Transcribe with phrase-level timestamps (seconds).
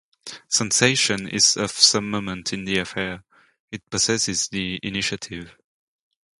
[0.47, 3.23] Sensation is of some moment in the affair.
[3.71, 5.55] It possesses the initiative.